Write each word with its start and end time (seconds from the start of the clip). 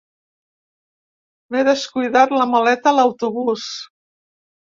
M'he 1.55 1.61
descuidat 1.67 2.33
la 2.37 2.47
maleta 2.53 2.93
a 2.93 2.97
l'autobús. 3.01 3.67